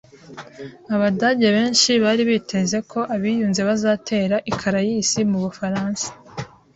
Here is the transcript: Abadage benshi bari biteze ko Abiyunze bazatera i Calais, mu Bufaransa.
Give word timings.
Abadage 0.95 1.47
benshi 1.57 1.91
bari 2.03 2.23
biteze 2.31 2.77
ko 2.91 2.99
Abiyunze 3.15 3.61
bazatera 3.69 4.35
i 4.49 4.51
Calais, 4.59 5.11
mu 5.31 5.39
Bufaransa. 5.43 6.07